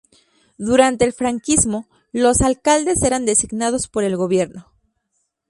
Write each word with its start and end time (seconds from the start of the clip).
Durante 0.57 1.05
el 1.05 1.13
franquismo 1.13 1.87
los 2.11 2.41
alcaldes 2.41 3.03
eran 3.03 3.23
designados 3.27 3.87
por 3.87 4.03
el 4.03 4.17
gobierno. 4.17 4.67